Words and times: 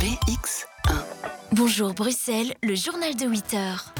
BX1. 0.00 0.92
Bonjour 1.52 1.92
Bruxelles, 1.92 2.54
le 2.62 2.74
journal 2.74 3.14
de 3.14 3.26
8 3.26 3.54
heures. 3.54 3.94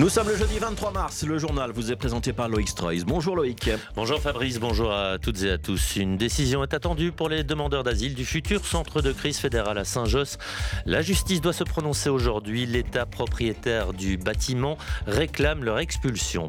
Nous 0.00 0.08
sommes 0.08 0.30
le 0.30 0.36
jeudi 0.36 0.58
23 0.58 0.92
mars. 0.92 1.24
Le 1.26 1.36
journal 1.36 1.72
vous 1.72 1.92
est 1.92 1.96
présenté 1.96 2.32
par 2.32 2.48
Loïc 2.48 2.70
Stroys. 2.70 3.04
Bonjour 3.06 3.36
Loïc. 3.36 3.68
Bonjour 3.94 4.18
Fabrice, 4.18 4.58
bonjour 4.58 4.90
à 4.90 5.18
toutes 5.18 5.42
et 5.42 5.50
à 5.50 5.58
tous. 5.58 5.96
Une 5.96 6.16
décision 6.16 6.62
est 6.62 6.72
attendue 6.72 7.12
pour 7.12 7.28
les 7.28 7.44
demandeurs 7.44 7.82
d'asile 7.82 8.14
du 8.14 8.24
futur 8.24 8.64
centre 8.64 9.02
de 9.02 9.12
crise 9.12 9.36
fédéral 9.36 9.76
à 9.76 9.84
Saint-Josse. 9.84 10.38
La 10.86 11.02
justice 11.02 11.42
doit 11.42 11.52
se 11.52 11.64
prononcer 11.64 12.08
aujourd'hui. 12.08 12.64
L'État 12.64 13.04
propriétaire 13.04 13.92
du 13.92 14.16
bâtiment 14.16 14.78
réclame 15.06 15.64
leur 15.64 15.78
expulsion. 15.78 16.46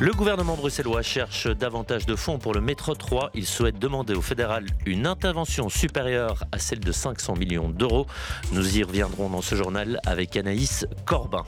Le 0.00 0.12
gouvernement 0.12 0.56
bruxellois 0.56 1.02
cherche 1.02 1.46
davantage 1.46 2.04
de 2.04 2.16
fonds 2.16 2.38
pour 2.38 2.52
le 2.52 2.60
métro 2.60 2.96
3. 2.96 3.30
Il 3.34 3.46
souhaite 3.46 3.78
demander 3.78 4.14
au 4.14 4.20
fédéral 4.20 4.66
une 4.86 5.06
intervention 5.06 5.68
supérieure 5.68 6.42
à 6.50 6.58
celle 6.58 6.80
de 6.80 6.90
500 6.90 7.36
millions 7.36 7.68
d'euros. 7.68 8.06
Nous 8.50 8.76
y 8.76 8.82
reviendrons 8.82 9.30
dans 9.30 9.40
ce 9.40 9.54
journal 9.54 10.00
avec 10.04 10.36
Anaïs 10.36 10.84
Corbin. 11.04 11.44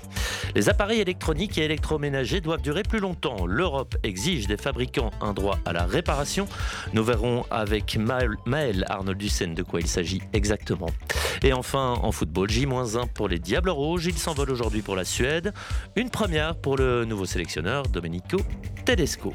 Les 0.54 0.68
appareils 0.68 1.00
électroniques 1.00 1.58
et 1.58 1.64
électroménagers 1.64 2.40
doivent 2.40 2.62
durer 2.62 2.84
plus 2.84 3.00
longtemps. 3.00 3.46
L'Europe 3.46 3.96
exige 4.04 4.46
des 4.46 4.56
fabricants 4.56 5.10
un 5.20 5.32
droit 5.32 5.58
à 5.64 5.72
la 5.72 5.84
réparation. 5.84 6.46
Nous 6.92 7.02
verrons 7.02 7.44
avec 7.50 7.98
Maël 7.98 8.84
Arnold 8.88 9.18
Dussen 9.18 9.54
de 9.54 9.64
quoi 9.64 9.80
il 9.80 9.88
s'agit 9.88 10.22
exactement. 10.32 10.90
Et 11.46 11.52
enfin, 11.52 11.94
en 12.02 12.10
football, 12.10 12.50
J-1 12.50 13.06
pour 13.06 13.28
les 13.28 13.38
Diables 13.38 13.70
Rouges. 13.70 14.06
Ils 14.06 14.18
s'envolent 14.18 14.50
aujourd'hui 14.50 14.82
pour 14.82 14.96
la 14.96 15.04
Suède. 15.04 15.54
Une 15.94 16.10
première 16.10 16.56
pour 16.56 16.76
le 16.76 17.04
nouveau 17.04 17.24
sélectionneur 17.24 17.84
Domenico 17.84 18.38
Tedesco. 18.84 19.32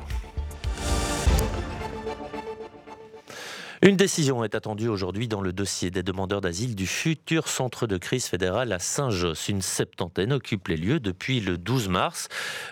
Une 3.84 3.98
décision 3.98 4.44
est 4.44 4.54
attendue 4.54 4.88
aujourd'hui 4.88 5.28
dans 5.28 5.42
le 5.42 5.52
dossier 5.52 5.90
des 5.90 6.04
demandeurs 6.04 6.40
d'asile 6.40 6.76
du 6.76 6.86
futur 6.86 7.48
centre 7.48 7.88
de 7.88 7.98
crise 7.98 8.28
fédéral 8.28 8.72
à 8.74 8.78
Saint-Josse. 8.78 9.50
Une 9.50 9.64
septantaine 9.64 10.34
occupe 10.34 10.68
les 10.68 10.78
lieux 10.78 11.00
depuis 11.00 11.40
le 11.40 11.58
12 11.58 11.90
mars. 11.90 12.28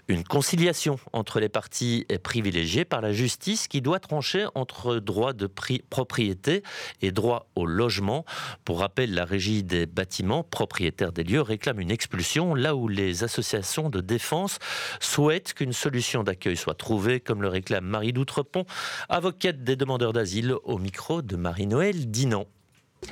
Une 0.07 0.23
conciliation 0.23 0.99
entre 1.11 1.39
les 1.39 1.49
parties 1.49 2.05
est 2.09 2.19
privilégiée 2.19 2.85
par 2.85 3.01
la 3.01 3.11
justice 3.11 3.67
qui 3.67 3.81
doit 3.81 3.99
trancher 3.99 4.45
entre 4.53 4.97
droit 4.97 5.33
de 5.33 5.49
propriété 5.89 6.61
et 7.01 7.11
droit 7.11 7.49
au 7.55 7.65
logement. 7.65 8.23
Pour 8.63 8.81
rappel, 8.81 9.15
la 9.15 9.25
régie 9.25 9.63
des 9.63 9.87
bâtiments 9.87 10.43
propriétaires 10.43 11.11
des 11.11 11.23
lieux 11.23 11.41
réclame 11.41 11.79
une 11.79 11.89
expulsion 11.89 12.53
là 12.53 12.75
où 12.75 12.87
les 12.87 13.23
associations 13.23 13.89
de 13.89 14.01
défense 14.01 14.59
souhaitent 14.99 15.55
qu'une 15.55 15.73
solution 15.73 16.21
d'accueil 16.21 16.55
soit 16.55 16.75
trouvée, 16.75 17.19
comme 17.19 17.41
le 17.41 17.47
réclame 17.47 17.85
Marie 17.85 18.13
Doutrepont, 18.13 18.65
avocate 19.09 19.63
des 19.63 19.75
demandeurs 19.75 20.13
d'asile 20.13 20.53
au 20.65 20.77
micro 20.77 20.98
de 21.07 21.35
Marie-Noël 21.37 22.11
Dinan. 22.11 22.45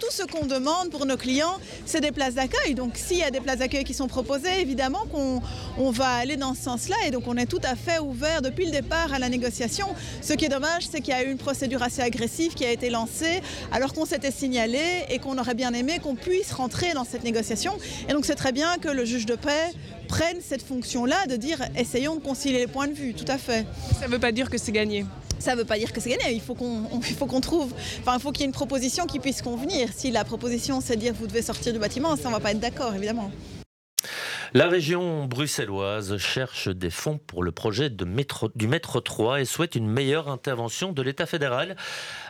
Tout 0.02 0.12
ce 0.12 0.24
qu'on 0.24 0.46
demande 0.46 0.90
pour 0.92 1.06
nos 1.06 1.16
clients, 1.16 1.58
c'est 1.86 2.02
des 2.02 2.12
places 2.12 2.36
d'accueil. 2.36 2.76
Donc 2.76 2.98
s'il 2.98 3.18
y 3.18 3.24
a 3.24 3.32
des 3.32 3.40
places 3.40 3.60
d'accueil 3.60 3.86
qui 3.86 3.94
sont 3.94 4.08
proposées, 4.08 4.60
évidemment 4.60 5.06
qu'on 5.12 5.42
on 5.78 5.90
va 5.90 6.10
aller 6.10 6.36
dans 6.36 6.54
ce 6.54 6.64
sens-là. 6.64 6.98
Et 7.08 7.12
donc 7.12 7.24
on 7.28 7.38
est 7.38 7.46
tout 7.46 7.62
à 7.64 7.76
fait 7.76 7.98
ouvert 8.00 8.42
depuis 8.42 8.66
le 8.66 8.72
départ 8.72 9.14
à 9.14 9.20
la 9.20 9.30
négociation. 9.30 9.88
Ce 10.22 10.34
qui 10.34 10.46
est 10.46 10.50
dommage, 10.50 10.86
c'est 10.92 11.00
qu'il 11.00 11.14
y 11.14 11.18
a 11.18 11.24
eu 11.24 11.32
une 11.32 11.38
procédure 11.38 11.82
assez 11.82 12.02
agressive 12.02 12.54
qui 12.54 12.66
a 12.66 12.72
été 12.72 12.90
lancée 12.90 13.42
alors 13.72 13.94
qu'on 13.94 14.06
s'était 14.06 14.32
signalé 14.32 15.06
et 15.10 15.20
qu'on 15.20 15.38
aurait 15.38 15.56
bien 15.56 15.74
aimé 15.74 16.00
qu'on 16.04 16.16
puisse 16.16 16.52
rentrer 16.52 16.94
dans 16.94 17.06
cette 17.06 17.24
négociation. 17.24 17.74
Et 18.10 18.14
donc 18.14 18.26
c'est 18.26 18.36
très 18.36 18.52
bien 18.52 18.78
que 18.78 18.90
le 18.90 19.06
juge 19.06 19.26
de 19.26 19.36
paix 19.36 19.72
prenne 20.10 20.38
cette 20.42 20.62
fonction-là 20.62 21.26
de 21.28 21.38
dire 21.38 21.60
essayons 21.78 22.16
de 22.16 22.22
concilier 22.22 22.60
les 22.60 22.68
points 22.68 22.90
de 22.90 22.94
vue. 22.94 23.14
Tout 23.14 23.32
à 23.32 23.38
fait. 23.38 23.66
Ça 23.98 24.08
ne 24.08 24.12
veut 24.12 24.20
pas 24.20 24.34
dire 24.34 24.50
que 24.50 24.58
c'est 24.58 24.74
gagné 24.74 25.06
ça 25.40 25.54
ne 25.54 25.60
veut 25.60 25.66
pas 25.66 25.78
dire 25.78 25.94
que 25.94 26.02
c'est 26.02 26.10
gagné. 26.10 26.34
Il 26.34 26.42
faut 26.42 26.56
qu'on 26.56 27.42
trouve, 27.42 27.74
enfin, 28.00 28.16
il 28.16 28.22
faut 28.22 28.32
qu'il 28.32 28.42
y 28.42 28.44
ait 28.44 28.48
une 28.48 28.54
proposition 28.54 29.06
qui 29.06 29.20
puisse 29.20 29.42
convenir. 29.42 29.90
Si 29.96 30.12
la 30.12 30.24
proposition 30.24 30.81
c'est 30.81 30.96
de 30.96 31.02
dire 31.02 31.14
vous 31.14 31.28
devez 31.28 31.42
sortir 31.42 31.74
du 31.74 31.80
bâtiment, 31.80 32.16
ça 32.16 32.30
on 32.30 32.31
va 32.31 32.40
pas 32.40 32.52
être 32.52 32.59
d'accord, 32.59 32.94
évidemment. 32.96 33.31
La 34.53 34.70
région 34.70 35.26
bruxelloise 35.26 36.18
cherche 36.18 36.70
des 36.70 36.90
fonds 36.90 37.20
pour 37.28 37.44
le 37.44 37.52
projet 37.52 37.90
du 37.90 38.68
métro 38.68 39.02
3 39.02 39.42
et 39.42 39.46
souhaite 39.46 39.76
une 39.76 39.88
meilleure 39.88 40.30
intervention 40.30 40.94
de 40.94 41.02
l'État 41.02 41.26
fédéral. 41.26 41.76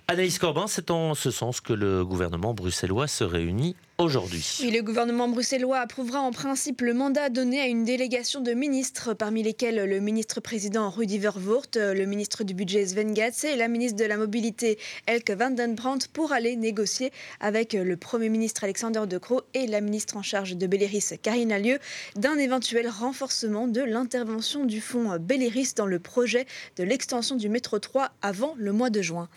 Anaïs 0.08 0.40
Corbin, 0.40 0.66
c'est 0.68 0.90
en 0.90 1.14
ce 1.14 1.30
sens 1.30 1.62
que 1.62 1.74
le 1.74 2.04
gouvernement 2.04 2.56
bruxellois 2.56 3.08
se 3.08 3.24
réunit 3.24 3.76
aujourd'hui. 3.98 4.60
Oui, 4.62 4.70
le 4.70 4.84
gouvernement 4.84 5.28
bruxellois 5.28 5.80
approuvera 5.80 6.20
en 6.20 6.32
principe 6.32 6.82
le 6.82 6.94
mandat 6.94 7.30
donné 7.30 7.60
à 7.60 7.66
une 7.66 7.84
délégation 7.84 8.42
de 8.42 8.54
ministres, 8.54 9.14
parmi 9.14 9.42
lesquels 9.42 9.90
le 9.90 10.00
ministre-président 10.00 10.90
Rudy 10.90 11.18
Vervoort, 11.18 11.66
le 11.76 12.06
ministre 12.06 12.44
du 12.44 12.54
budget 12.54 12.86
Sven 12.86 13.14
Gatz 13.14 13.44
et 13.44 13.56
la 13.56 13.68
ministre 13.68 13.98
de 13.98 14.06
la 14.06 14.18
Mobilité 14.18 14.78
Elke 15.08 15.32
van 15.32 15.50
den 15.50 15.74
Brandt 15.74 16.10
pour 16.14 16.32
aller 16.32 16.56
négocier 16.56 17.12
avec 17.40 17.74
le 17.74 17.98
Premier 17.98 18.30
ministre 18.30 18.64
Alexander 18.64 19.02
De 19.08 19.18
Croo 19.18 19.42
et 19.54 19.66
la 19.66 19.82
ministre 19.82 20.18
en 20.18 20.22
charge 20.22 20.56
de 20.56 20.68
Belleris 20.68 21.14
Karine 21.22 21.52
Allieu 21.52 21.80
d'un 22.16 22.38
éventuel 22.38 22.88
renforcement 22.90 23.68
de 23.68 23.82
l'intervention 23.82 24.66
du 24.66 24.80
fonds 24.80 25.18
Belleris 25.20 25.74
dans 25.76 25.88
le 25.88 26.00
projet 26.00 26.46
de 26.76 26.84
l'extension 26.84 27.36
du 27.36 27.50
métro 27.50 27.80
3 27.80 28.12
avant 28.22 28.54
le 28.58 28.74
mois 28.74 28.90
de 28.90 29.02
juin. 29.02 29.28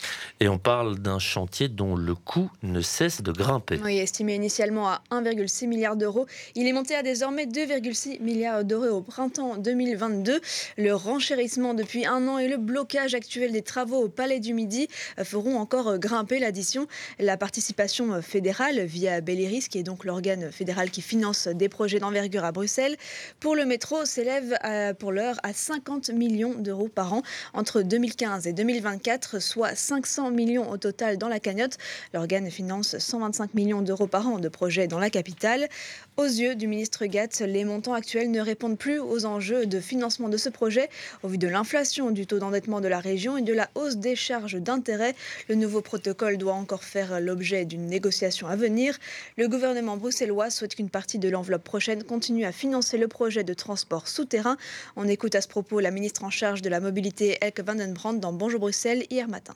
Et 0.41 0.48
on 0.48 0.59
parle 0.59 0.98
d'un 0.98 1.19
chantier 1.19 1.69
dont 1.69 1.97
le 1.97 2.15
coût 2.15 2.50
ne 2.62 2.81
cesse 2.81 3.22
de 3.22 3.32
grimper. 3.32 3.81
Oui, 3.82 3.98
estimé 3.98 4.34
à 4.58 5.02
1,6 5.12 5.68
milliard 5.68 5.96
d'euros. 5.96 6.26
Il 6.56 6.66
est 6.66 6.72
monté 6.72 6.94
à 6.96 7.02
désormais 7.02 7.46
2,6 7.46 8.20
milliards 8.20 8.64
d'euros 8.64 8.96
au 8.96 9.00
printemps 9.00 9.56
2022. 9.56 10.40
Le 10.76 10.94
renchérissement 10.94 11.72
depuis 11.72 12.04
un 12.04 12.26
an 12.26 12.38
et 12.38 12.48
le 12.48 12.56
blocage 12.56 13.14
actuel 13.14 13.52
des 13.52 13.62
travaux 13.62 14.04
au 14.04 14.08
Palais 14.08 14.40
du 14.40 14.52
Midi 14.52 14.88
feront 15.22 15.56
encore 15.58 15.98
grimper 15.98 16.40
l'addition. 16.40 16.88
La 17.20 17.36
participation 17.36 18.20
fédérale 18.22 18.80
via 18.80 19.20
Belleris, 19.20 19.66
qui 19.70 19.78
est 19.78 19.84
donc 19.84 20.04
l'organe 20.04 20.50
fédéral 20.50 20.90
qui 20.90 21.00
finance 21.00 21.46
des 21.46 21.68
projets 21.68 22.00
d'envergure 22.00 22.44
à 22.44 22.50
Bruxelles, 22.50 22.96
pour 23.38 23.54
le 23.54 23.64
métro 23.64 24.04
s'élève 24.04 24.58
pour 24.98 25.12
l'heure 25.12 25.38
à 25.44 25.52
50 25.52 26.10
millions 26.10 26.54
d'euros 26.54 26.88
par 26.88 27.14
an 27.14 27.22
entre 27.54 27.82
2015 27.82 28.48
et 28.48 28.52
2024, 28.52 29.40
soit 29.40 29.76
500 29.76 30.32
millions 30.32 30.68
au 30.70 30.76
total 30.76 31.18
dans 31.18 31.28
la 31.28 31.38
cagnotte. 31.38 31.78
L'organe 32.12 32.50
finance 32.50 32.98
125 32.98 33.54
millions 33.54 33.82
d'euros 33.82 34.08
par 34.08 34.26
an 34.26 34.39
de 34.40 34.48
projets 34.48 34.86
dans 34.86 34.98
la 34.98 35.10
capitale. 35.10 35.68
Aux 36.16 36.24
yeux 36.24 36.54
du 36.54 36.66
ministre 36.66 37.06
Gatz, 37.06 37.40
les 37.40 37.64
montants 37.64 37.94
actuels 37.94 38.30
ne 38.30 38.40
répondent 38.40 38.78
plus 38.78 38.98
aux 38.98 39.24
enjeux 39.24 39.66
de 39.66 39.80
financement 39.80 40.28
de 40.28 40.36
ce 40.36 40.48
projet. 40.48 40.88
Au 41.22 41.28
vu 41.28 41.38
de 41.38 41.48
l'inflation, 41.48 42.10
du 42.10 42.26
taux 42.26 42.38
d'endettement 42.38 42.80
de 42.80 42.88
la 42.88 43.00
région 43.00 43.36
et 43.36 43.42
de 43.42 43.52
la 43.52 43.70
hausse 43.74 43.96
des 43.96 44.16
charges 44.16 44.60
d'intérêt, 44.60 45.14
le 45.48 45.54
nouveau 45.54 45.80
protocole 45.80 46.36
doit 46.36 46.54
encore 46.54 46.84
faire 46.84 47.20
l'objet 47.20 47.64
d'une 47.64 47.86
négociation 47.86 48.48
à 48.48 48.56
venir. 48.56 48.98
Le 49.36 49.48
gouvernement 49.48 49.96
bruxellois 49.96 50.50
souhaite 50.50 50.74
qu'une 50.74 50.90
partie 50.90 51.18
de 51.18 51.28
l'enveloppe 51.28 51.64
prochaine 51.64 52.04
continue 52.04 52.44
à 52.44 52.52
financer 52.52 52.98
le 52.98 53.08
projet 53.08 53.44
de 53.44 53.54
transport 53.54 54.08
souterrain. 54.08 54.56
On 54.96 55.08
écoute 55.08 55.34
à 55.34 55.40
ce 55.40 55.48
propos 55.48 55.80
la 55.80 55.90
ministre 55.90 56.24
en 56.24 56.30
charge 56.30 56.62
de 56.62 56.68
la 56.68 56.80
mobilité, 56.80 57.38
Elke 57.40 57.60
van 57.60 57.74
den 57.74 57.92
Brandt, 57.92 58.20
dans 58.20 58.32
Bonjour 58.32 58.60
Bruxelles 58.60 59.04
hier 59.10 59.28
matin. 59.28 59.54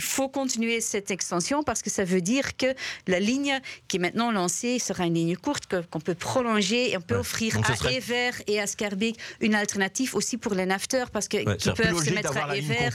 Il 0.00 0.04
faut 0.06 0.30
continuer 0.30 0.80
cette 0.80 1.10
extension 1.10 1.62
parce 1.62 1.82
que 1.82 1.90
ça 1.90 2.04
veut 2.04 2.22
dire 2.22 2.56
que 2.56 2.74
la 3.06 3.20
ligne 3.20 3.60
qui 3.86 3.98
est 3.98 4.00
maintenant 4.00 4.32
lancée 4.32 4.78
sera 4.78 5.04
une 5.04 5.12
ligne 5.12 5.36
courte 5.36 5.68
qu'on 5.90 6.00
peut 6.00 6.14
prolonger 6.14 6.92
et 6.92 6.96
on 6.96 7.02
peut 7.02 7.16
offrir 7.16 7.60
à 7.62 7.92
Ever 7.92 8.30
et 8.46 8.58
à 8.60 8.66
Scarbeck 8.66 9.16
une 9.40 9.54
alternative 9.54 10.14
aussi 10.14 10.38
pour 10.38 10.54
les 10.54 10.64
nafteurs 10.64 11.10
parce 11.10 11.28
qu'ils 11.28 11.44
peuvent 11.44 12.02
se 12.02 12.14
mettre 12.14 12.34
à 12.34 12.56
Ever. 12.56 12.88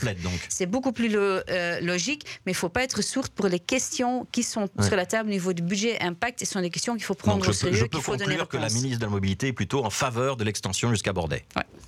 C'est 0.48 0.66
beaucoup 0.66 0.90
plus 0.90 1.14
euh, 1.14 1.80
logique, 1.80 2.24
mais 2.44 2.50
il 2.50 2.56
ne 2.56 2.58
faut 2.58 2.70
pas 2.70 2.82
être 2.82 3.02
sourd 3.02 3.28
pour 3.28 3.46
les 3.46 3.60
questions 3.60 4.26
qui 4.32 4.42
sont 4.42 4.68
sur 4.82 4.96
la 4.96 5.06
table 5.06 5.28
au 5.28 5.32
niveau 5.32 5.52
du 5.52 5.62
budget 5.62 6.02
impact. 6.02 6.40
ce 6.40 6.46
sont 6.46 6.60
des 6.60 6.70
questions 6.70 6.94
qu'il 6.94 7.04
faut 7.04 7.14
prendre 7.14 7.48
au 7.48 7.52
sérieux. 7.52 7.76
Je 7.76 7.84
peux 7.84 8.00
conclure 8.00 8.48
que 8.48 8.56
la 8.56 8.68
ministre 8.68 8.98
de 8.98 9.04
la 9.04 9.10
Mobilité 9.10 9.46
est 9.48 9.52
plutôt 9.52 9.84
en 9.84 9.90
faveur 9.90 10.36
de 10.36 10.42
l'extension 10.42 10.90
jusqu'à 10.90 11.12
Bordeaux. 11.12 11.36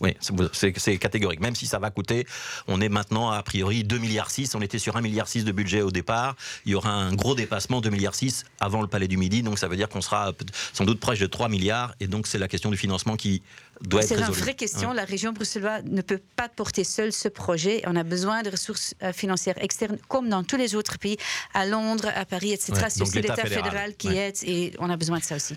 Oui, 0.00 0.16
c'est 0.52 0.98
catégorique. 0.98 1.40
Même 1.40 1.56
si 1.56 1.66
ça 1.66 1.80
va 1.80 1.90
coûter, 1.90 2.24
on 2.68 2.80
est 2.80 2.88
maintenant 2.88 3.30
à, 3.30 3.38
a 3.38 3.42
priori 3.42 3.82
2 3.82 3.98
milliards 3.98 4.30
6, 4.30 4.54
on 4.54 4.62
était 4.62 4.78
sur 4.78 4.96
1 4.96 5.00
milliard 5.00 5.07
6 5.28 5.44
de 5.44 5.52
budget 5.52 5.82
au 5.82 5.90
départ. 5.90 6.36
Il 6.64 6.72
y 6.72 6.74
aura 6.74 6.90
un 6.90 7.14
gros 7.14 7.34
dépassement, 7.34 7.80
2 7.80 7.90
milliards 7.90 8.14
6 8.14 8.44
avant 8.60 8.80
le 8.82 8.88
Palais 8.88 9.08
du 9.08 9.16
Midi, 9.16 9.42
donc 9.42 9.58
ça 9.58 9.68
veut 9.68 9.76
dire 9.76 9.88
qu'on 9.88 10.00
sera 10.00 10.32
sans 10.72 10.84
doute 10.84 11.00
proche 11.00 11.18
de 11.18 11.26
3 11.26 11.48
milliards, 11.48 11.94
et 12.00 12.06
donc 12.06 12.26
c'est 12.26 12.38
la 12.38 12.48
question 12.48 12.70
du 12.70 12.76
financement 12.76 13.16
qui 13.16 13.42
doit 13.82 14.00
être 14.02 14.08
résolue. 14.08 14.26
C'est 14.26 14.32
une 14.32 14.42
vraie 14.44 14.54
question. 14.54 14.92
La 14.92 15.04
région 15.04 15.32
bruxelloise 15.32 15.84
ne 15.84 16.02
peut 16.02 16.20
pas 16.36 16.48
porter 16.48 16.84
seule 16.84 17.12
ce 17.12 17.28
projet. 17.28 17.82
On 17.86 17.96
a 17.96 18.02
besoin 18.02 18.42
de 18.42 18.50
ressources 18.50 18.94
euh, 19.02 19.12
financières 19.12 19.62
externes, 19.62 19.98
comme 20.08 20.28
dans 20.28 20.44
tous 20.44 20.56
les 20.56 20.74
autres 20.74 20.98
pays, 20.98 21.16
à 21.54 21.66
Londres, 21.66 22.10
à 22.14 22.24
Paris, 22.24 22.52
etc. 22.52 22.72
c'est 22.88 23.02
aussi 23.02 23.20
l'État 23.20 23.36
fédéral, 23.36 23.94
qui 23.96 24.08
aide, 24.08 24.36
et 24.44 24.72
on 24.78 24.90
a 24.90 24.96
besoin 24.96 25.18
de 25.18 25.24
ça 25.24 25.36
aussi. 25.36 25.54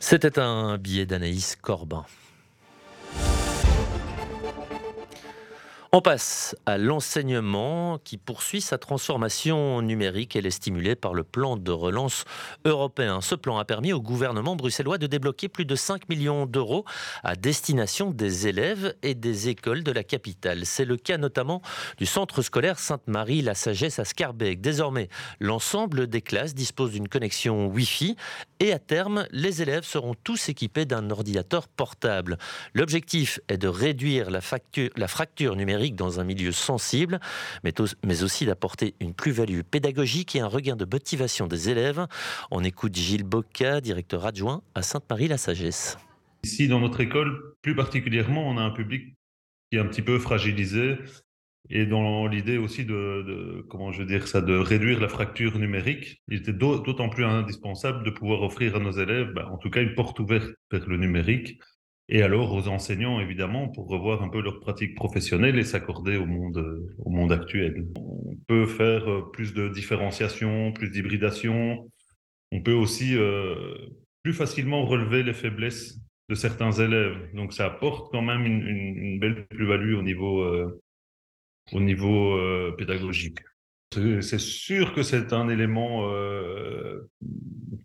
C'était 0.00 0.38
un 0.38 0.76
billet 0.76 1.06
d'Anaïs 1.06 1.56
Corbin. 1.60 2.04
On 5.96 6.00
passe 6.00 6.56
à 6.66 6.76
l'enseignement 6.76 8.00
qui 8.02 8.18
poursuit 8.18 8.60
sa 8.60 8.78
transformation 8.78 9.80
numérique. 9.80 10.34
Elle 10.34 10.44
est 10.44 10.50
stimulée 10.50 10.96
par 10.96 11.14
le 11.14 11.22
plan 11.22 11.56
de 11.56 11.70
relance 11.70 12.24
européen. 12.64 13.20
Ce 13.20 13.36
plan 13.36 13.58
a 13.58 13.64
permis 13.64 13.92
au 13.92 14.00
gouvernement 14.00 14.56
bruxellois 14.56 14.98
de 14.98 15.06
débloquer 15.06 15.48
plus 15.48 15.64
de 15.64 15.76
5 15.76 16.08
millions 16.08 16.46
d'euros 16.46 16.84
à 17.22 17.36
destination 17.36 18.10
des 18.10 18.48
élèves 18.48 18.96
et 19.04 19.14
des 19.14 19.48
écoles 19.48 19.84
de 19.84 19.92
la 19.92 20.02
capitale. 20.02 20.66
C'est 20.66 20.84
le 20.84 20.96
cas 20.96 21.16
notamment 21.16 21.62
du 21.96 22.06
centre 22.06 22.42
scolaire 22.42 22.80
Sainte-Marie-la 22.80 23.54
Sagesse 23.54 24.00
à 24.00 24.04
Scarbeck. 24.04 24.60
Désormais, 24.60 25.08
l'ensemble 25.38 26.08
des 26.08 26.22
classes 26.22 26.56
dispose 26.56 26.90
d'une 26.90 27.06
connexion 27.06 27.66
Wi-Fi 27.66 28.16
et 28.58 28.72
à 28.72 28.80
terme, 28.80 29.28
les 29.30 29.62
élèves 29.62 29.84
seront 29.84 30.14
tous 30.24 30.48
équipés 30.48 30.86
d'un 30.86 31.10
ordinateur 31.10 31.68
portable. 31.68 32.36
L'objectif 32.72 33.38
est 33.46 33.58
de 33.58 33.68
réduire 33.68 34.28
la, 34.32 34.40
la 34.96 35.06
fracture 35.06 35.54
numérique 35.54 35.83
dans 35.92 36.20
un 36.20 36.24
milieu 36.24 36.52
sensible, 36.52 37.20
mais, 37.62 38.22
aussi 38.22 38.46
d'apporter 38.46 38.94
une 39.00 39.14
plus-value 39.14 39.60
pédagogique 39.60 40.34
et 40.36 40.40
un 40.40 40.46
regain 40.46 40.76
de 40.76 40.84
motivation 40.84 41.46
des 41.46 41.68
élèves. 41.68 42.06
On 42.50 42.64
écoute 42.64 42.94
Gilles 42.94 43.24
Bocca, 43.24 43.80
directeur 43.80 44.24
adjoint 44.24 44.62
à 44.74 44.82
Sainte-Marie-la-Sagesse. 44.82 45.98
Ici, 46.44 46.68
dans 46.68 46.80
notre 46.80 47.00
école, 47.00 47.54
plus 47.62 47.74
particulièrement, 47.74 48.48
on 48.48 48.56
a 48.56 48.62
un 48.62 48.70
public 48.70 49.14
qui 49.70 49.78
est 49.78 49.80
un 49.80 49.86
petit 49.86 50.02
peu 50.02 50.18
fragilisé 50.18 50.96
et 51.70 51.86
dans 51.86 52.26
l'idée 52.26 52.58
aussi 52.58 52.84
de, 52.84 53.64
comment 53.70 53.90
je 53.90 54.00
veux 54.00 54.06
dire 54.06 54.28
ça, 54.28 54.42
de 54.42 54.54
réduire 54.54 55.00
la 55.00 55.08
fracture 55.08 55.58
numérique, 55.58 56.22
il 56.28 56.38
était 56.38 56.52
d'autant 56.52 57.08
plus 57.08 57.24
indispensable 57.24 58.04
de 58.04 58.10
pouvoir 58.10 58.42
offrir 58.42 58.76
à 58.76 58.80
nos 58.80 58.92
élèves, 58.92 59.32
ben, 59.32 59.46
en 59.46 59.56
tout 59.56 59.70
cas, 59.70 59.80
une 59.80 59.94
porte 59.94 60.20
ouverte 60.20 60.54
vers 60.70 60.86
le 60.86 60.98
numérique 60.98 61.58
et 62.08 62.22
alors 62.22 62.52
aux 62.52 62.68
enseignants, 62.68 63.18
évidemment, 63.20 63.68
pour 63.68 63.88
revoir 63.88 64.22
un 64.22 64.28
peu 64.28 64.42
leur 64.42 64.60
pratique 64.60 64.94
professionnelle 64.94 65.58
et 65.58 65.64
s'accorder 65.64 66.16
au 66.16 66.26
monde, 66.26 66.86
au 66.98 67.10
monde 67.10 67.32
actuel. 67.32 67.86
On 67.96 68.36
peut 68.46 68.66
faire 68.66 69.10
euh, 69.10 69.30
plus 69.32 69.54
de 69.54 69.68
différenciation, 69.68 70.72
plus 70.72 70.90
d'hybridation. 70.90 71.90
On 72.52 72.60
peut 72.60 72.74
aussi 72.74 73.16
euh, 73.16 73.74
plus 74.22 74.34
facilement 74.34 74.84
relever 74.84 75.22
les 75.22 75.32
faiblesses 75.32 75.98
de 76.28 76.34
certains 76.34 76.72
élèves. 76.72 77.16
Donc 77.34 77.54
ça 77.54 77.66
apporte 77.66 78.12
quand 78.12 78.22
même 78.22 78.44
une, 78.44 79.18
belle 79.18 79.46
plus-value 79.46 79.94
au 79.94 80.02
niveau, 80.02 80.42
euh, 80.42 80.82
au 81.72 81.80
niveau 81.80 82.38
pédagogique. 82.76 83.38
C'est 83.92 84.40
sûr 84.40 84.92
que 84.92 85.02
c'est 85.04 85.32
un 85.32 85.48
élément 85.48 86.10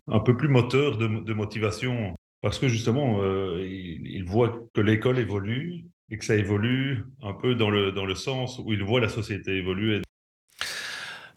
un 0.08 0.20
peu 0.20 0.36
plus 0.36 0.48
moteur 0.48 0.96
de 0.98 1.32
motivation 1.32 2.16
parce 2.42 2.58
que 2.58 2.68
justement, 2.68 3.22
euh, 3.22 3.62
il, 3.62 4.24
voit 4.24 4.66
que 4.74 4.80
l'école 4.80 5.18
évolue 5.18 5.84
et 6.10 6.18
que 6.18 6.24
ça 6.24 6.36
évolue 6.36 7.04
un 7.22 7.34
peu 7.34 7.54
dans 7.54 7.70
le, 7.70 7.92
dans 7.92 8.06
le 8.06 8.14
sens 8.14 8.58
où 8.58 8.72
il 8.72 8.82
voit 8.82 9.00
la 9.00 9.08
société 9.08 9.56
évoluer. 9.56 10.00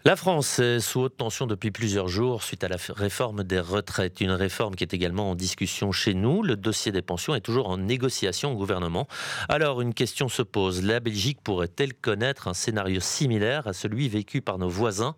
La 0.05 0.17
France 0.17 0.59
est 0.59 0.81
sous 0.81 1.00
haute 1.00 1.15
tension 1.15 1.47
depuis 1.47 1.71
plusieurs 1.71 2.09
jours 2.09 2.44
suite 2.44 2.65
à 2.65 2.67
la 2.67 2.75
réforme 2.89 3.45
des 3.45 3.61
retraites, 3.61 4.19
une 4.19 4.31
réforme 4.31 4.75
qui 4.75 4.83
est 4.83 4.94
également 4.94 5.31
en 5.31 5.35
discussion 5.35 5.94
chez 5.94 6.13
nous. 6.13 6.44
Le 6.44 6.57
dossier 6.57 6.91
des 6.91 7.01
pensions 7.01 7.35
est 7.35 7.39
toujours 7.39 7.69
en 7.69 7.77
négociation 7.77 8.51
au 8.51 8.55
gouvernement. 8.57 9.07
Alors 9.47 9.79
une 9.79 9.94
question 9.94 10.27
se 10.27 10.41
pose, 10.41 10.83
la 10.83 11.00
Belgique 11.00 11.39
pourrait-elle 11.41 11.94
connaître 11.94 12.50
un 12.50 12.53
scénario 12.53 13.00
similaire 13.00 13.65
à 13.65 13.71
celui 13.71 14.09
vécu 14.09 14.41
par 14.41 14.57
nos 14.57 14.67
voisins? 14.67 15.15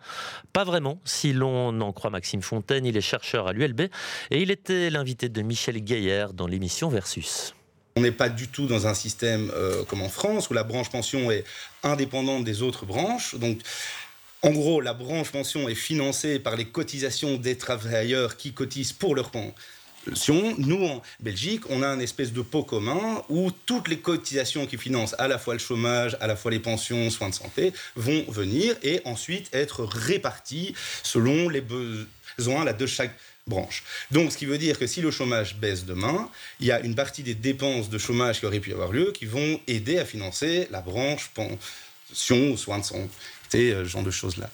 Pas 0.53 0.63
vraiment, 0.63 0.99
si 1.03 1.33
l'on 1.33 1.81
en 1.81 1.91
croit 1.91 2.11
Maxime 2.11 2.43
Fontaine, 2.43 2.85
il 2.85 2.95
est 2.95 3.01
chercheur 3.01 3.47
à 3.47 3.53
l'ULB 3.53 3.81
et 4.29 4.39
il 4.39 4.51
était 4.51 4.91
l'invité 4.91 5.29
de 5.29 5.41
Michel 5.41 5.83
Gaillard 5.83 6.33
dans 6.33 6.45
l'émission 6.45 6.89
Versus. 6.89 7.55
On 7.97 8.01
n'est 8.01 8.11
pas 8.11 8.29
du 8.29 8.49
tout 8.49 8.67
dans 8.67 8.85
un 8.85 8.93
système 8.93 9.49
euh, 9.55 9.83
comme 9.85 10.03
en 10.03 10.09
France 10.09 10.51
où 10.51 10.53
la 10.53 10.63
branche 10.63 10.91
pension 10.91 11.31
est 11.31 11.43
indépendante 11.81 12.43
des 12.43 12.61
autres 12.61 12.85
branches. 12.85 13.35
Donc 13.35 13.59
en 14.45 14.51
gros, 14.51 14.79
la 14.79 14.93
branche 14.93 15.31
pension 15.31 15.67
est 15.67 15.73
financée 15.73 16.37
par 16.37 16.55
les 16.55 16.65
cotisations 16.65 17.37
des 17.37 17.57
travailleurs 17.57 18.37
qui 18.37 18.53
cotisent 18.53 18.93
pour 18.93 19.15
leur 19.15 19.31
pension. 19.31 20.55
Nous, 20.59 20.85
en 20.85 21.01
Belgique, 21.19 21.63
on 21.71 21.81
a 21.81 21.87
un 21.87 21.99
espèce 21.99 22.31
de 22.31 22.43
pot 22.43 22.61
commun 22.61 23.23
où 23.27 23.49
toutes 23.65 23.87
les 23.87 23.97
cotisations 23.97 24.67
qui 24.67 24.77
financent 24.77 25.15
à 25.17 25.27
la 25.27 25.39
fois 25.39 25.55
le 25.55 25.59
chômage, 25.59 26.15
à 26.21 26.27
la 26.27 26.35
fois 26.35 26.51
les 26.51 26.59
pensions, 26.59 27.09
soins 27.09 27.29
de 27.29 27.33
santé, 27.33 27.73
vont 27.95 28.23
venir 28.27 28.75
et 28.83 29.01
ensuite 29.05 29.49
être 29.51 29.83
réparties 29.83 30.75
selon 31.01 31.49
les 31.49 31.61
besoins 31.61 32.71
de 32.71 32.85
chaque 32.85 33.17
branche. 33.47 33.83
Donc, 34.11 34.31
ce 34.31 34.37
qui 34.37 34.45
veut 34.45 34.59
dire 34.59 34.77
que 34.77 34.85
si 34.85 35.01
le 35.01 35.09
chômage 35.09 35.55
baisse 35.55 35.85
demain, 35.85 36.29
il 36.59 36.67
y 36.67 36.71
a 36.71 36.81
une 36.81 36.93
partie 36.93 37.23
des 37.23 37.33
dépenses 37.33 37.89
de 37.89 37.97
chômage 37.97 38.41
qui 38.41 38.45
auraient 38.45 38.59
pu 38.59 38.73
avoir 38.73 38.91
lieu 38.91 39.11
qui 39.11 39.25
vont 39.25 39.59
aider 39.65 39.97
à 39.97 40.05
financer 40.05 40.67
la 40.69 40.81
branche 40.81 41.31
pension 41.33 42.51
ou 42.51 42.57
soins 42.57 42.77
de 42.77 42.83
santé 42.83 43.09
ce 43.51 43.57
euh, 43.57 43.85
genre 43.85 44.03
de 44.03 44.11
choses-là. 44.11 44.49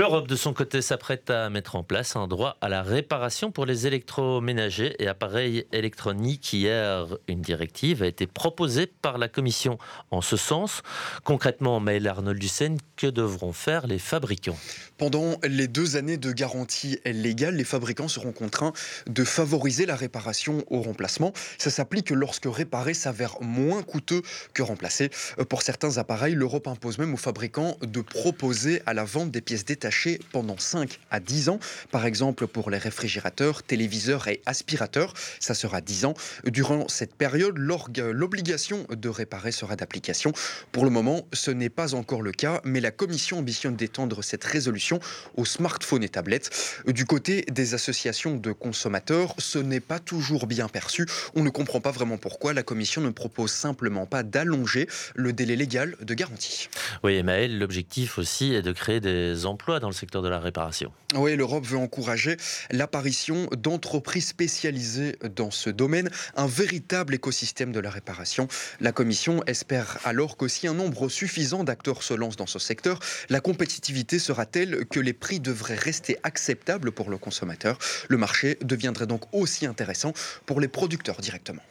L'Europe, 0.00 0.28
de 0.28 0.34
son 0.34 0.54
côté, 0.54 0.80
s'apprête 0.80 1.28
à 1.28 1.50
mettre 1.50 1.76
en 1.76 1.82
place 1.82 2.16
un 2.16 2.26
droit 2.26 2.56
à 2.62 2.70
la 2.70 2.82
réparation 2.82 3.50
pour 3.50 3.66
les 3.66 3.86
électroménagers 3.86 4.96
et 4.98 5.06
appareils 5.08 5.66
électroniques. 5.72 6.54
Hier, 6.54 7.18
une 7.28 7.42
directive 7.42 8.02
a 8.02 8.06
été 8.06 8.26
proposée 8.26 8.86
par 8.86 9.18
la 9.18 9.28
Commission 9.28 9.76
en 10.10 10.22
ce 10.22 10.38
sens. 10.38 10.80
Concrètement, 11.22 11.80
Maël 11.80 12.08
Arnold 12.08 12.38
Dussen, 12.38 12.78
que 12.96 13.08
devront 13.08 13.52
faire 13.52 13.86
les 13.86 13.98
fabricants? 13.98 14.56
Pendant 14.96 15.36
les 15.46 15.68
deux 15.68 15.96
années 15.96 16.16
de 16.16 16.32
garantie 16.32 16.98
légale, 17.04 17.56
les 17.56 17.64
fabricants 17.64 18.08
seront 18.08 18.32
contraints 18.32 18.72
de 19.06 19.22
favoriser 19.22 19.84
la 19.84 19.96
réparation 19.96 20.64
au 20.70 20.80
remplacement. 20.80 21.34
Ça 21.58 21.68
s'applique 21.68 22.08
lorsque 22.08 22.46
réparer 22.46 22.94
s'avère 22.94 23.36
moins 23.42 23.82
coûteux 23.82 24.22
que 24.54 24.62
remplacer. 24.62 25.10
Pour 25.50 25.60
certains 25.60 25.98
appareils, 25.98 26.34
l'Europe 26.34 26.68
impose 26.68 26.96
même 26.96 27.12
aux 27.12 27.18
fabricants 27.18 27.76
de 27.82 28.00
proposer 28.00 28.80
à 28.86 28.94
la 28.94 29.04
vente 29.04 29.30
des 29.30 29.42
pièces 29.42 29.66
détachées 29.66 29.89
pendant 30.32 30.58
5 30.58 30.98
à 31.10 31.20
10 31.20 31.48
ans. 31.48 31.58
Par 31.90 32.06
exemple, 32.06 32.46
pour 32.46 32.70
les 32.70 32.78
réfrigérateurs, 32.78 33.62
téléviseurs 33.62 34.28
et 34.28 34.40
aspirateurs, 34.46 35.14
ça 35.38 35.54
sera 35.54 35.80
10 35.80 36.04
ans. 36.04 36.14
Durant 36.44 36.88
cette 36.88 37.14
période, 37.14 37.58
l'obligation 37.58 38.86
de 38.90 39.08
réparer 39.08 39.52
sera 39.52 39.76
d'application. 39.76 40.32
Pour 40.72 40.84
le 40.84 40.90
moment, 40.90 41.26
ce 41.32 41.50
n'est 41.50 41.68
pas 41.68 41.94
encore 41.94 42.22
le 42.22 42.32
cas, 42.32 42.60
mais 42.64 42.80
la 42.80 42.90
Commission 42.90 43.38
ambitionne 43.38 43.76
d'étendre 43.76 44.22
cette 44.22 44.44
résolution 44.44 45.00
aux 45.36 45.44
smartphones 45.44 46.02
et 46.02 46.08
tablettes. 46.08 46.50
Du 46.86 47.04
côté 47.04 47.44
des 47.50 47.74
associations 47.74 48.36
de 48.36 48.52
consommateurs, 48.52 49.34
ce 49.38 49.58
n'est 49.58 49.80
pas 49.80 49.98
toujours 49.98 50.46
bien 50.46 50.68
perçu. 50.68 51.06
On 51.34 51.42
ne 51.42 51.50
comprend 51.50 51.80
pas 51.80 51.90
vraiment 51.90 52.18
pourquoi 52.18 52.52
la 52.52 52.62
Commission 52.62 53.00
ne 53.00 53.10
propose 53.10 53.52
simplement 53.52 54.06
pas 54.06 54.22
d'allonger 54.22 54.88
le 55.14 55.32
délai 55.32 55.56
légal 55.56 55.96
de 56.00 56.14
garantie. 56.14 56.68
Oui, 57.02 57.22
Maël, 57.22 57.58
l'objectif 57.58 58.18
aussi 58.18 58.54
est 58.54 58.62
de 58.62 58.72
créer 58.72 59.00
des 59.00 59.46
emplois 59.46 59.69
dans 59.78 59.88
le 59.88 59.94
secteur 59.94 60.22
de 60.22 60.28
la 60.28 60.40
réparation. 60.40 60.90
Oui, 61.14 61.36
l'Europe 61.36 61.64
veut 61.64 61.78
encourager 61.78 62.36
l'apparition 62.70 63.48
d'entreprises 63.56 64.26
spécialisées 64.26 65.16
dans 65.36 65.50
ce 65.50 65.70
domaine, 65.70 66.08
un 66.34 66.46
véritable 66.46 67.14
écosystème 67.14 67.70
de 67.70 67.80
la 67.80 67.90
réparation. 67.90 68.48
La 68.80 68.92
Commission 68.92 69.42
espère 69.46 69.98
alors 70.04 70.36
qu'aussi 70.36 70.66
un 70.66 70.74
nombre 70.74 71.08
suffisant 71.08 71.62
d'acteurs 71.62 72.02
se 72.02 72.14
lancent 72.14 72.36
dans 72.36 72.46
ce 72.46 72.58
secteur, 72.58 72.98
la 73.28 73.40
compétitivité 73.40 74.18
sera 74.18 74.46
telle 74.46 74.86
que 74.86 74.98
les 74.98 75.12
prix 75.12 75.40
devraient 75.40 75.74
rester 75.74 76.18
acceptables 76.22 76.90
pour 76.90 77.10
le 77.10 77.18
consommateur? 77.18 77.78
Le 78.08 78.16
marché 78.16 78.58
deviendrait 78.62 79.06
donc 79.06 79.22
aussi 79.32 79.66
intéressant 79.66 80.12
pour 80.46 80.60
les 80.60 80.68
producteurs 80.68 81.20
directement. 81.20 81.62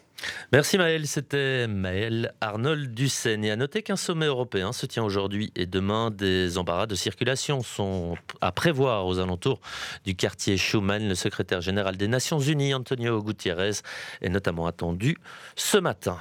Merci 0.51 0.77
Maël, 0.77 1.07
c'était 1.07 1.67
Maël 1.67 2.33
Arnold 2.41 2.93
Dussen. 2.93 3.43
Et 3.43 3.51
à 3.51 3.55
noter 3.55 3.83
qu'un 3.83 3.95
sommet 3.95 4.25
européen 4.25 4.73
se 4.73 4.85
tient 4.85 5.03
aujourd'hui 5.03 5.51
et 5.55 5.65
demain. 5.65 6.11
Des 6.11 6.57
embarras 6.57 6.88
de 6.88 6.95
circulation 6.95 7.61
sont 7.61 8.15
à 8.41 8.51
prévoir 8.51 9.05
aux 9.05 9.19
alentours 9.19 9.59
du 10.05 10.15
quartier 10.15 10.57
Schuman. 10.57 11.07
Le 11.07 11.15
secrétaire 11.15 11.61
général 11.61 11.97
des 11.97 12.07
Nations 12.07 12.39
Unies, 12.39 12.73
Antonio 12.73 13.21
Gutiérrez, 13.21 13.81
est 14.21 14.29
notamment 14.29 14.67
attendu 14.67 15.17
ce 15.55 15.77
matin. 15.77 16.17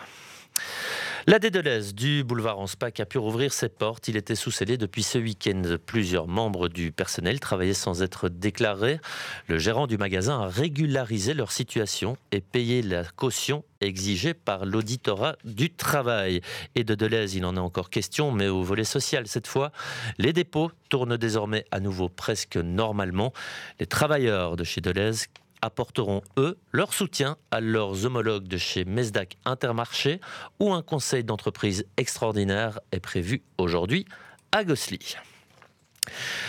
La 1.26 1.38
Dédelaise 1.38 1.94
du 1.94 2.22
boulevard 2.22 2.58
Anspach 2.60 3.00
a 3.00 3.04
pu 3.04 3.18
rouvrir 3.18 3.52
ses 3.52 3.68
portes. 3.68 4.06
Il 4.08 4.16
était 4.16 4.36
sous 4.36 4.50
scellé 4.50 4.76
depuis 4.76 5.02
ce 5.02 5.18
week-end. 5.18 5.62
Plusieurs 5.84 6.28
membres 6.28 6.68
du 6.68 6.92
personnel 6.92 7.40
travaillaient 7.40 7.74
sans 7.74 8.02
être 8.02 8.28
déclarés. 8.28 9.00
Le 9.48 9.58
gérant 9.58 9.86
du 9.86 9.98
magasin 9.98 10.40
a 10.40 10.46
régularisé 10.46 11.34
leur 11.34 11.50
situation 11.50 12.16
et 12.30 12.40
payé 12.40 12.82
la 12.82 13.04
caution 13.04 13.64
exigée 13.80 14.32
par 14.32 14.64
l'auditorat 14.64 15.36
du 15.44 15.70
travail. 15.70 16.40
Et 16.76 16.84
de 16.84 16.94
Deleuze, 16.94 17.34
il 17.34 17.44
en 17.44 17.56
est 17.56 17.60
encore 17.60 17.90
question, 17.90 18.30
mais 18.30 18.48
au 18.48 18.62
volet 18.62 18.84
social 18.84 19.26
cette 19.26 19.48
fois. 19.48 19.72
Les 20.18 20.32
dépôts 20.32 20.70
tournent 20.88 21.16
désormais 21.16 21.64
à 21.70 21.80
nouveau 21.80 22.08
presque 22.08 22.56
normalement. 22.56 23.32
Les 23.80 23.86
travailleurs 23.86 24.56
de 24.56 24.64
chez 24.64 24.80
Deleuze 24.80 25.26
apporteront, 25.62 26.22
eux, 26.36 26.58
leur 26.72 26.94
soutien 26.94 27.36
à 27.50 27.60
leurs 27.60 28.04
homologues 28.04 28.48
de 28.48 28.56
chez 28.56 28.84
Mesdac 28.84 29.36
Intermarché, 29.44 30.20
où 30.60 30.72
un 30.72 30.82
conseil 30.82 31.24
d'entreprise 31.24 31.86
extraordinaire 31.96 32.80
est 32.92 33.00
prévu 33.00 33.42
aujourd'hui 33.58 34.06
à 34.52 34.64
Gossely. 34.64 35.16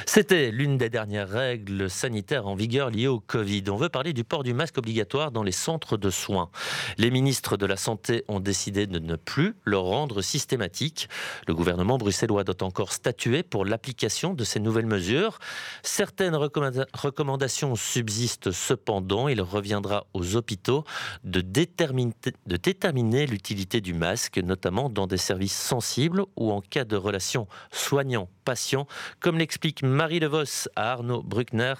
C'était 0.05 0.51
l'une 0.51 0.77
des 0.77 0.89
dernières 0.89 1.29
règles 1.29 1.89
sanitaires 1.89 2.47
en 2.47 2.55
vigueur 2.55 2.89
liées 2.89 3.07
au 3.07 3.19
Covid. 3.19 3.63
On 3.69 3.75
veut 3.75 3.89
parler 3.89 4.13
du 4.13 4.23
port 4.23 4.43
du 4.43 4.53
masque 4.53 4.77
obligatoire 4.77 5.31
dans 5.31 5.43
les 5.43 5.51
centres 5.51 5.97
de 5.97 6.09
soins. 6.09 6.49
Les 6.97 7.11
ministres 7.11 7.57
de 7.57 7.65
la 7.65 7.77
Santé 7.77 8.23
ont 8.27 8.39
décidé 8.39 8.87
de 8.87 8.99
ne 8.99 9.15
plus 9.15 9.55
le 9.63 9.77
rendre 9.77 10.21
systématique. 10.21 11.09
Le 11.47 11.53
gouvernement 11.55 11.97
bruxellois 11.97 12.43
doit 12.43 12.63
encore 12.63 12.93
statuer 12.93 13.43
pour 13.43 13.65
l'application 13.65 14.33
de 14.33 14.43
ces 14.43 14.59
nouvelles 14.59 14.85
mesures. 14.85 15.39
Certaines 15.83 16.35
recommandations 16.35 17.75
subsistent 17.75 18.51
cependant. 18.51 19.27
Il 19.27 19.41
reviendra 19.41 20.05
aux 20.13 20.35
hôpitaux 20.35 20.83
de 21.23 21.41
déterminer 21.41 23.25
l'utilité 23.25 23.81
du 23.81 23.93
masque, 23.93 24.37
notamment 24.37 24.89
dans 24.89 25.07
des 25.07 25.17
services 25.17 25.57
sensibles 25.57 26.23
ou 26.35 26.51
en 26.51 26.61
cas 26.61 26.85
de 26.85 26.95
relation 26.95 27.47
soignant-patient, 27.71 28.87
comme 29.19 29.37
les 29.37 29.47
explique 29.49 29.81
Marie 29.81 30.19
Levos 30.19 30.69
à 30.75 30.91
Arnaud 30.91 31.23
Bruckner. 31.23 31.73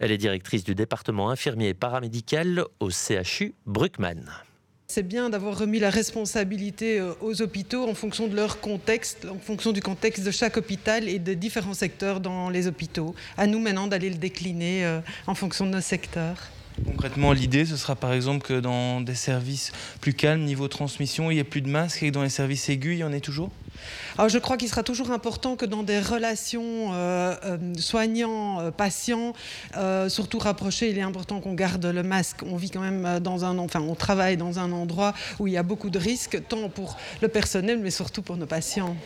Elle 0.00 0.10
est 0.10 0.18
directrice 0.18 0.64
du 0.64 0.74
département 0.74 1.30
infirmier 1.30 1.68
et 1.68 1.74
paramédical 1.74 2.64
au 2.80 2.90
CHU 2.90 3.54
Bruckmann. 3.64 4.28
C'est 4.88 5.04
bien 5.04 5.30
d'avoir 5.30 5.56
remis 5.56 5.78
la 5.78 5.88
responsabilité 5.88 6.98
euh, 6.98 7.12
aux 7.20 7.40
hôpitaux 7.40 7.88
en 7.88 7.94
fonction 7.94 8.26
de 8.26 8.34
leur 8.34 8.60
contexte, 8.60 9.24
en 9.30 9.38
fonction 9.38 9.70
du 9.70 9.80
contexte 9.80 10.24
de 10.24 10.32
chaque 10.32 10.56
hôpital 10.56 11.08
et 11.08 11.20
des 11.20 11.36
différents 11.36 11.74
secteurs 11.74 12.18
dans 12.18 12.50
les 12.50 12.66
hôpitaux. 12.66 13.14
À 13.36 13.46
nous 13.46 13.60
maintenant 13.60 13.86
d'aller 13.86 14.10
le 14.10 14.16
décliner 14.16 14.84
euh, 14.84 14.98
en 15.28 15.36
fonction 15.36 15.64
de 15.64 15.70
nos 15.70 15.80
secteurs. 15.80 16.38
Concrètement, 16.84 17.32
l'idée, 17.32 17.66
ce 17.66 17.76
sera 17.76 17.94
par 17.94 18.12
exemple 18.12 18.44
que 18.44 18.58
dans 18.58 19.00
des 19.00 19.14
services 19.14 19.70
plus 20.00 20.14
calmes, 20.14 20.42
niveau 20.42 20.66
transmission, 20.66 21.30
il 21.30 21.34
n'y 21.34 21.40
ait 21.40 21.44
plus 21.44 21.62
de 21.62 21.68
masques 21.68 22.02
et 22.02 22.08
que 22.08 22.14
dans 22.14 22.24
les 22.24 22.30
services 22.30 22.68
aigus, 22.68 22.96
il 22.96 22.98
y 22.98 23.04
en 23.04 23.12
ait 23.12 23.20
toujours? 23.20 23.52
Alors 24.18 24.28
je 24.28 24.38
crois 24.38 24.56
qu'il 24.56 24.68
sera 24.68 24.82
toujours 24.82 25.10
important 25.10 25.56
que 25.56 25.64
dans 25.64 25.82
des 25.82 26.00
relations 26.00 26.92
euh, 26.92 27.34
euh, 27.44 27.58
soignants-patients, 27.76 29.32
euh, 29.76 30.08
surtout 30.08 30.38
rapprochées, 30.38 30.90
il 30.90 30.98
est 30.98 31.02
important 31.02 31.40
qu'on 31.40 31.54
garde 31.54 31.84
le 31.86 32.02
masque. 32.02 32.42
On 32.44 32.56
vit 32.56 32.70
quand 32.70 32.80
même 32.80 33.20
dans 33.20 33.44
un, 33.44 33.58
enfin, 33.58 33.80
on 33.80 33.94
travaille 33.94 34.36
dans 34.36 34.58
un 34.58 34.72
endroit 34.72 35.14
où 35.38 35.46
il 35.46 35.54
y 35.54 35.56
a 35.56 35.62
beaucoup 35.62 35.90
de 35.90 35.98
risques, 35.98 36.40
tant 36.48 36.68
pour 36.68 36.96
le 37.20 37.28
personnel, 37.28 37.78
mais 37.80 37.90
surtout 37.90 38.22
pour 38.22 38.36
nos 38.36 38.46
patients. 38.46 38.96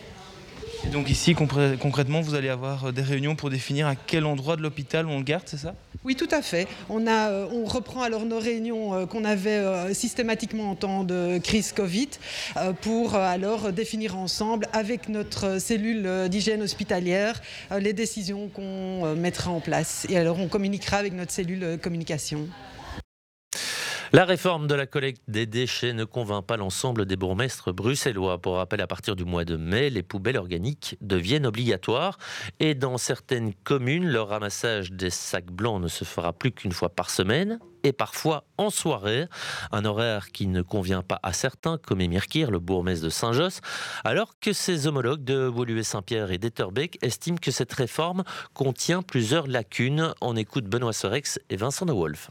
Donc 0.85 1.09
ici, 1.09 1.35
concrètement, 1.35 2.21
vous 2.21 2.35
allez 2.35 2.49
avoir 2.49 2.85
euh, 2.85 2.91
des 2.91 3.01
réunions 3.01 3.35
pour 3.35 3.49
définir 3.49 3.87
à 3.87 3.95
quel 3.95 4.25
endroit 4.25 4.55
de 4.55 4.61
l'hôpital 4.61 5.05
on 5.07 5.17
le 5.17 5.23
garde, 5.23 5.43
c'est 5.45 5.57
ça? 5.57 5.75
Oui, 6.05 6.15
tout 6.15 6.27
à 6.31 6.41
fait. 6.41 6.67
On, 6.89 7.05
euh, 7.07 7.45
reprend 7.65 8.03
alors 8.03 8.25
nos 8.25 8.39
réunions 8.39 8.93
euh, 8.93 9.05
qu'on 9.05 9.25
avait 9.25 9.93
systématiquement 9.93 10.71
en 10.71 10.75
temps 10.75 11.03
de 11.03 11.39
crise 11.39 11.71
Covid 11.71 12.09
pour 12.81 13.15
alors 13.15 13.71
définir 13.73 14.17
ensemble 14.17 14.67
avec 14.73 15.09
notre 15.09 15.59
cellule 15.59 16.29
d'hygiène 16.29 16.61
hospitalière 16.61 17.41
les 17.77 17.93
décisions 17.93 18.47
qu'on 18.49 19.15
mettra 19.15 19.51
en 19.51 19.59
place. 19.59 20.05
Et 20.09 20.17
alors 20.17 20.39
on 20.39 20.47
communiquera 20.47 20.97
avec 20.97 21.13
notre 21.13 21.31
cellule 21.31 21.77
communication. 21.81 22.47
La 24.13 24.23
réforme 24.23 24.67
de 24.67 24.75
la 24.75 24.85
collecte 24.85 25.21
des 25.27 25.45
déchets 25.45 25.91
ne 25.91 26.05
convainc 26.05 26.45
pas 26.45 26.55
l'ensemble 26.55 27.05
des 27.05 27.17
bourgmestres 27.17 27.73
bruxellois. 27.73 28.37
Pour 28.41 28.55
rappel, 28.55 28.79
à 28.79 28.87
partir 28.87 29.17
du 29.17 29.25
mois 29.25 29.43
de 29.43 29.57
mai, 29.57 29.89
les 29.89 30.01
poubelles 30.01 30.37
organiques 30.37 30.95
deviennent 31.01 31.45
obligatoires 31.45 32.17
et 32.61 32.73
dans 32.73 32.97
certaines 32.97 33.53
communes, 33.53 34.07
le 34.07 34.21
ramassage 34.21 34.93
des 34.93 35.09
sacs 35.09 35.51
blancs 35.51 35.81
ne 35.81 35.89
se 35.89 36.05
fera 36.05 36.31
plus 36.31 36.53
qu'une 36.53 36.71
fois 36.71 36.87
par 36.87 37.09
semaine 37.09 37.59
et 37.83 37.91
parfois 37.91 38.45
en 38.57 38.69
soirée, 38.69 39.25
un 39.73 39.83
horaire 39.83 40.29
qui 40.29 40.47
ne 40.47 40.61
convient 40.61 41.03
pas 41.03 41.19
à 41.21 41.33
certains, 41.33 41.77
comme 41.77 41.99
Émir 41.99 42.27
Kir, 42.27 42.49
le 42.49 42.59
bourgmestre 42.59 43.03
de 43.03 43.09
Saint-Josse, 43.09 43.59
alors 44.05 44.39
que 44.39 44.53
ses 44.53 44.87
homologues 44.87 45.25
de 45.25 45.47
Woluwe-Saint-Pierre 45.47 46.31
et 46.31 46.37
d'Etterbeek 46.37 46.97
estiment 47.01 47.37
que 47.37 47.51
cette 47.51 47.73
réforme 47.73 48.23
contient 48.53 49.01
plusieurs 49.01 49.47
lacunes. 49.47 50.13
On 50.21 50.37
écoute 50.37 50.65
Benoît 50.65 50.93
Sorex 50.93 51.39
et 51.49 51.57
Vincent 51.57 51.85
de 51.85 51.91
Wolf. 51.91 52.29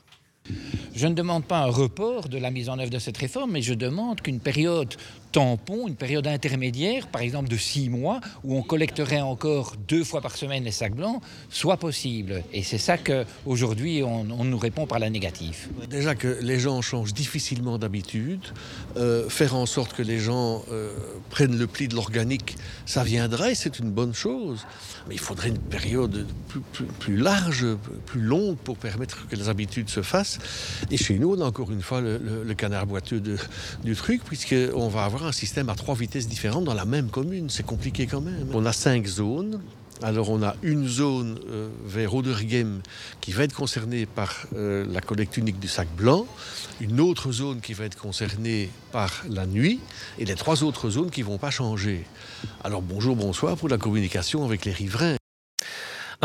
Je 0.96 1.06
ne 1.06 1.12
demande 1.12 1.44
pas 1.44 1.58
un 1.58 1.66
report 1.66 2.30
de 2.30 2.38
la 2.38 2.50
mise 2.50 2.70
en 2.70 2.78
œuvre 2.78 2.88
de 2.88 2.98
cette 2.98 3.18
réforme, 3.18 3.52
mais 3.52 3.60
je 3.60 3.74
demande 3.74 4.22
qu'une 4.22 4.40
période 4.40 4.94
tampon, 5.30 5.86
une 5.88 5.94
période 5.94 6.26
intermédiaire, 6.26 7.08
par 7.08 7.20
exemple 7.20 7.50
de 7.50 7.58
six 7.58 7.90
mois, 7.90 8.20
où 8.42 8.56
on 8.56 8.62
collecterait 8.62 9.20
encore 9.20 9.74
deux 9.86 10.04
fois 10.04 10.22
par 10.22 10.34
semaine 10.34 10.64
les 10.64 10.70
sacs 10.70 10.94
blancs, 10.94 11.20
soit 11.50 11.76
possible. 11.76 12.42
Et 12.54 12.62
c'est 12.62 12.78
ça 12.78 12.96
qu'aujourd'hui, 12.96 14.02
on, 14.02 14.26
on, 14.30 14.44
nous 14.44 14.56
répond 14.56 14.86
par 14.86 14.98
la 14.98 15.10
négative. 15.10 15.68
Déjà 15.90 16.14
que 16.14 16.38
les 16.40 16.58
gens 16.58 16.80
changent 16.80 17.12
difficilement 17.12 17.76
d'habitude, 17.76 18.40
euh, 18.96 19.28
faire 19.28 19.54
en 19.54 19.66
sorte 19.66 19.92
que 19.92 20.02
les 20.02 20.18
gens 20.18 20.64
euh, 20.72 20.96
prennent 21.28 21.58
le 21.58 21.66
pli 21.66 21.88
de 21.88 21.94
l'organique, 21.94 22.56
ça 22.86 23.04
viendra 23.04 23.50
et 23.50 23.54
c'est 23.54 23.78
une 23.78 23.90
bonne 23.90 24.14
chose. 24.14 24.64
Mais 25.06 25.16
il 25.16 25.20
faudrait 25.20 25.50
une 25.50 25.58
période 25.58 26.26
plus, 26.98 27.16
large, 27.18 27.66
plus 28.06 28.22
longue 28.22 28.56
pour 28.56 28.78
permettre 28.78 29.28
que 29.28 29.36
les 29.36 29.50
habitudes 29.50 29.90
se 29.90 30.00
fassent. 30.00 30.38
Et 30.90 30.96
chez 30.96 31.18
nous, 31.18 31.34
on 31.34 31.40
a 31.40 31.44
encore 31.44 31.70
une 31.70 31.82
fois 31.82 32.00
le, 32.00 32.54
canard 32.54 32.86
boiteux 32.86 33.20
du 33.20 33.96
truc, 33.96 34.22
puisqu'on 34.24 34.88
va 34.88 35.04
avoir 35.04 35.26
un 35.26 35.32
système 35.32 35.68
à 35.68 35.74
trois 35.74 35.94
vitesses 35.94 36.28
différentes 36.28 36.64
dans 36.64 36.74
la 36.74 36.84
même 36.84 37.10
commune. 37.10 37.50
C'est 37.50 37.66
compliqué 37.66 38.06
quand 38.06 38.20
même. 38.20 38.48
On 38.52 38.64
a 38.66 38.72
cinq 38.72 39.06
zones. 39.06 39.60
Alors 40.02 40.28
on 40.28 40.42
a 40.42 40.56
une 40.62 40.86
zone 40.86 41.38
euh, 41.48 41.68
vers 41.86 42.14
Odergem 42.14 42.82
qui 43.22 43.32
va 43.32 43.44
être 43.44 43.54
concernée 43.54 44.04
par 44.04 44.46
euh, 44.54 44.84
la 44.90 45.00
collecte 45.00 45.38
unique 45.38 45.58
du 45.58 45.68
sac 45.68 45.88
blanc, 45.96 46.26
une 46.82 47.00
autre 47.00 47.32
zone 47.32 47.62
qui 47.62 47.72
va 47.72 47.86
être 47.86 47.96
concernée 47.96 48.68
par 48.92 49.24
la 49.30 49.46
nuit, 49.46 49.80
et 50.18 50.26
les 50.26 50.34
trois 50.34 50.64
autres 50.64 50.90
zones 50.90 51.10
qui 51.10 51.22
ne 51.22 51.26
vont 51.26 51.38
pas 51.38 51.50
changer. 51.50 52.04
Alors 52.62 52.82
bonjour, 52.82 53.16
bonsoir 53.16 53.56
pour 53.56 53.70
la 53.70 53.78
communication 53.78 54.44
avec 54.44 54.66
les 54.66 54.72
riverains. 54.72 55.16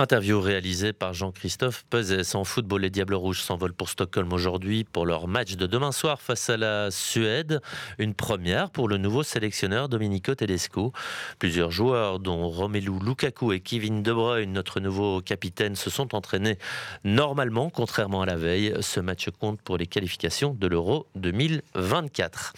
Interview 0.02 0.42
réalisée 0.42 0.94
par 0.94 1.14
Jean-Christophe 1.14 1.86
Pezès. 1.92 2.34
En 2.34 2.44
football, 2.44 2.82
les 2.82 2.90
Diables 2.90 3.14
Rouges 3.14 3.40
s'envolent 3.40 3.72
pour 3.72 3.88
Stockholm 3.88 4.34
aujourd'hui 4.34 4.84
pour 4.84 5.06
leur 5.06 5.28
match 5.28 5.58
de 5.58 5.68
demain 5.68 5.92
soir 5.92 6.20
face 6.20 6.50
à 6.50 6.58
la 6.58 6.90
Suède. 6.90 7.62
Une 8.00 8.16
première 8.16 8.72
pour 8.72 8.90
le 8.90 8.98
nouveau 8.98 9.22
sélectionneur 9.22 9.90
Domenico 9.90 10.34
Tedesco. 10.34 10.92
Plusieurs 11.38 11.70
joueurs, 11.70 12.18
dont 12.18 12.48
Romelu 12.48 12.90
Lukaku 13.00 13.54
et 13.54 13.60
Kevin 13.60 14.02
De 14.02 14.12
Bruyne, 14.12 14.52
notre 14.52 14.80
nouveau 14.80 15.22
capitaine, 15.22 15.76
se 15.76 15.92
sont 15.92 16.16
entraînés 16.16 16.58
normalement, 17.04 17.70
contrairement 17.70 18.24
à 18.24 18.26
la 18.26 18.38
veille. 18.38 18.74
Ce 18.80 19.00
match 19.00 19.30
compte 19.40 19.62
pour 19.62 19.78
les 19.78 19.86
qualifications 19.86 20.56
de 20.56 20.66
l'Euro 20.66 21.06
2024. 21.14 22.54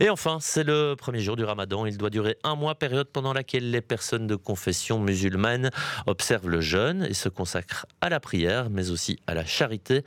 Et 0.00 0.10
enfin, 0.10 0.38
c'est 0.40 0.64
le 0.64 0.96
premier 0.98 1.20
jour 1.20 1.36
du 1.36 1.44
Ramadan. 1.44 1.86
Il 1.86 1.96
doit 1.96 2.10
durer 2.10 2.38
un 2.42 2.56
mois, 2.56 2.74
période 2.74 3.06
pendant 3.06 3.32
laquelle 3.32 3.70
les 3.70 3.82
personnes 3.82 4.26
de 4.26 4.34
confession 4.34 4.98
musulmane 4.98 5.70
observent 6.08 6.48
le 6.48 6.60
jeûne 6.60 6.87
et 7.02 7.14
se 7.14 7.28
consacrent 7.28 7.86
à 8.00 8.08
la 8.08 8.20
prière, 8.20 8.70
mais 8.70 8.90
aussi 8.90 9.18
à 9.26 9.34
la 9.34 9.44
charité. 9.44 10.04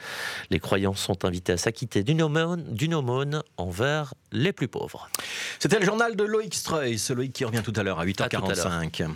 Les 0.50 0.60
croyants 0.60 0.94
sont 0.94 1.26
invités 1.26 1.54
à 1.54 1.58
s'acquitter 1.58 2.04
d'une 2.04 2.22
aumône, 2.22 3.44
envers 3.58 4.14
les 4.32 4.54
plus 4.54 4.68
pauvres. 4.68 5.10
C'était 5.60 5.80
le 5.80 5.86
journal 5.86 6.16
de 6.16 6.24
Loïc 6.24 6.56
Streuil, 6.56 6.98
ce 6.98 7.14
Loïc 7.14 7.34
qui 7.34 7.46
revient 7.46 7.64
tout 7.64 7.74
à 7.76 7.84
l'heure 7.84 8.00
à 8.00 8.06
8h45. 8.06 9.08